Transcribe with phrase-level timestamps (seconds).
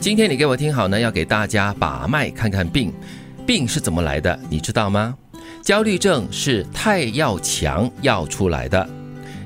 [0.00, 2.90] 今天你给我听好呢，要给大家把脉看看病，
[3.46, 5.14] 病是怎么来的，你知道吗？
[5.62, 8.88] 焦虑症是太要强要出来的，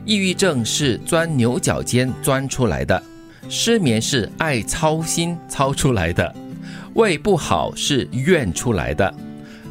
[0.05, 3.03] 抑郁症是钻牛角尖钻出来的，
[3.49, 6.33] 失眠是爱操心操出来的，
[6.95, 9.13] 胃不好是怨出来的，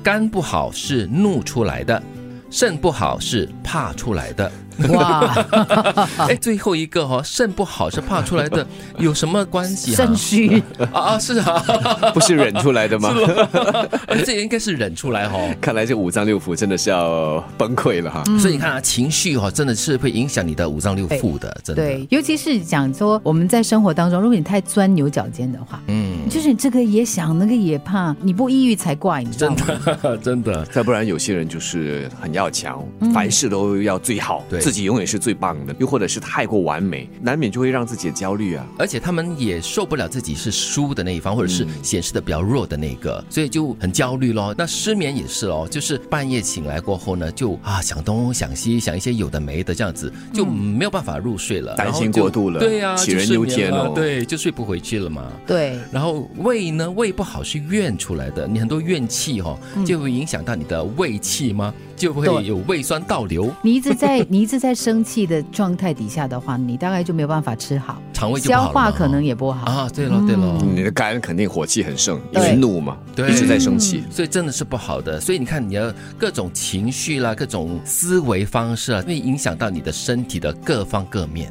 [0.04, 2.04] 肝不好是怒出来的，
[2.52, 4.52] 肾不好是怕出来的。
[4.90, 5.34] 哇，
[6.28, 8.66] 哎，最后一个哈、哦，肾不好是怕出来的，
[8.98, 9.96] 有什么关系、啊？
[9.98, 10.62] 肾虚，
[10.92, 11.64] 啊啊，是啊，
[12.14, 13.14] 不是忍出来的吗？
[14.26, 15.56] 这应该是忍出来哈、哦。
[15.62, 18.24] 看来这五脏六腑真的是要崩溃了哈。
[18.40, 21.84] 所以你看啊，情绪哈、哦、真的是会影响你的五脏六腑的，真的。
[21.84, 29.98] 对，尤其是讲说我们在生活当中，如果你太钻牛角尖的话，嗯，就是你这个也想，那个也怕，你不抑郁才怪，你知道真吗？
[30.02, 30.66] 的真的。
[30.66, 38.66] 再不然有些人就是很要强，凡事都要最好，对自己永远是最棒的，又或者是太过完美，难免就会让自己焦虑啊。
[38.80, 44.56] 而且他们也受不了自己是输的那一方，或者是显示的比较弱的那个，所以就很焦虑咯。
[44.58, 55.30] 那失眠也是哦，就是半夜醒来过后呢，就啊想东想西，想一些有的没的这样子，就没有办法入睡了，担心过度了对呀、杞人就失眠忧天哦了对，就睡不回去了嘛。
[55.46, 61.74] 对，然后胃呢，胃不好是怨出来的，你很多怨气哈、哦，就会影响到你的胃气吗？
[62.04, 69.72] 就会有胃酸倒流，你一直在 你一直在生气的状态底下的话，你大概就没有办法吃好，肠胃就消化可能也不好。
[69.72, 73.32] 啊，对了对了，你的肝肯定火气很盛，因为怒嘛，对。
[73.32, 74.04] 一直在生气。
[74.12, 75.18] 所以真的是不好的。
[75.18, 81.50] 所以你看你的各种情绪啦，各种思维方式啊，会影响到你的身体的各方各面。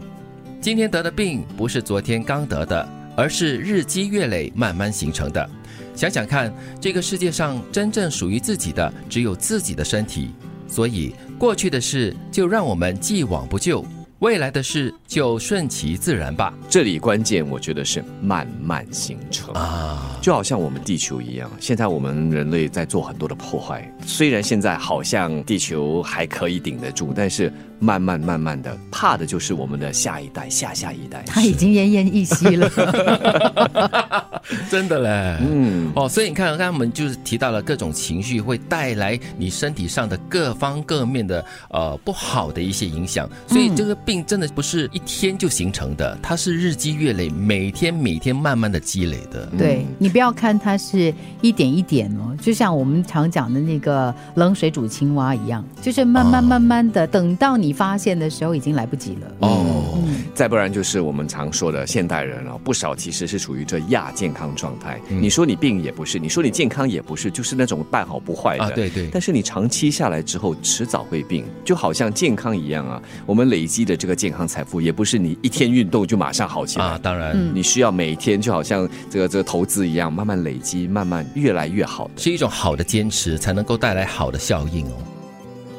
[0.61, 5.49] 今天得的病不是昨天刚得的，而是日积月累慢慢形成的。
[5.95, 10.31] 想想看，这个世界上真正属于自己的只有自己的身体，
[10.67, 13.85] 所以过去的事就让我们既往不咎，
[14.23, 16.55] 未来的事就顺其自然吧。
[16.71, 23.93] 这里关键我觉得是慢慢形成啊，就好像我们地球一样，现在我们人类在做很多的破坏。
[24.07, 31.25] 虽然现在好像地球还可以顶得住，但是慢慢慢慢的，怕的就是我们的下一代、下下一代。
[31.27, 32.71] 他已经奄奄一息了。
[34.71, 49.47] 真的嘞，嗯，哦，所以你看，刚才我们就是提到了各种情绪会带来你身体上的各方各面的呃不好的一些影响，所以这个病真的不是一天就形成的，它是日积月累，每天每天慢慢的积累的。
[49.57, 59.33] 对你不要看它是一点一点哦，就像我们常讲的那个冷水煮青蛙一样，就是慢慢慢慢的，等到你发现的时候已经来不及了。
[59.41, 60.03] 哦，
[60.35, 65.01] 再不然就是我们常说的现代人啊，不少其实是处于这亚健康状态。
[65.09, 68.65] 嗯你说你病也不是，你说你健康也不是，就是那种半好不坏的。
[68.65, 73.01] 啊，对对，但是你长期下来之后，迟早会病，就好像健康一样啊。
[73.27, 76.85] 我们累积的这个健康财富，也不是你一天运动就马上好起来。
[76.85, 77.31] 啊，当然。
[77.37, 82.15] 嗯你需要每天就好像这个这个投资一样，慢慢累积，慢慢越来越好的。
[82.17, 84.95] 是一种好的坚持，才能够带来好的效应哦。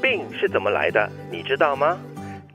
[0.01, 1.97] 病是怎么来的，你知道吗？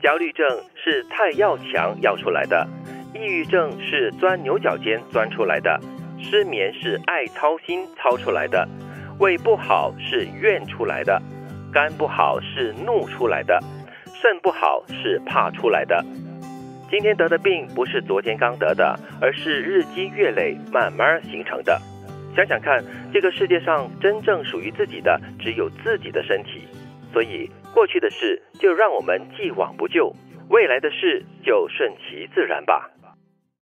[0.01, 0.43] 焦虑症
[0.83, 2.67] 是太要强要出来的，
[3.13, 5.79] 抑郁症是钻牛角尖钻出来的，
[6.17, 8.67] 失眠是爱操心操出来的，
[9.19, 11.21] 胃不好是怨出来的，
[11.71, 13.61] 肝不好是怒出来的，
[14.21, 16.03] 肾不好是怕出来的。
[16.89, 21.79] 今天得的病不是昨天刚得的，而是日积月累慢慢形成的。
[22.35, 26.67] 想想看，这个世界上真正属于自己的只有自己的身体，
[27.13, 30.13] 所以过去的事就让我们既往不咎，
[30.49, 32.89] 未来的事就顺其自然吧。